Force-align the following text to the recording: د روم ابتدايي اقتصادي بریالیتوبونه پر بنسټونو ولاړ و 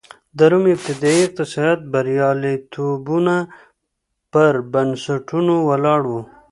د 0.37 0.39
روم 0.51 0.63
ابتدايي 0.75 1.21
اقتصادي 1.25 1.83
بریالیتوبونه 1.93 3.35
پر 4.31 4.53
بنسټونو 4.73 5.55
ولاړ 5.69 6.01
و 6.09 6.13